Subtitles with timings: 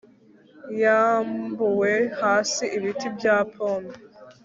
[0.81, 3.93] Yambuwe hasi ibiti bya pome